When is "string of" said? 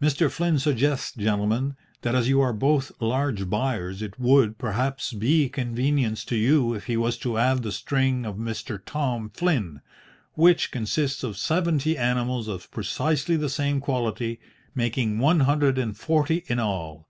7.72-8.36